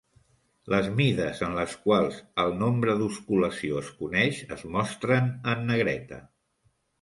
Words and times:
Les 0.73 0.85
mides 0.99 1.41
en 1.47 1.51
les 1.57 1.75
quals 1.83 2.17
el 2.45 2.53
nombre 2.61 2.95
d'osculació 3.01 3.77
es 3.83 3.93
coneix 4.01 4.41
es 4.57 4.65
mostren 4.79 5.31
en 5.55 5.63
negreta. 5.69 6.21